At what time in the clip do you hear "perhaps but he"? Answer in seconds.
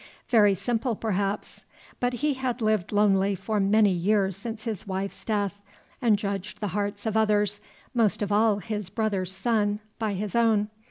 0.95-2.33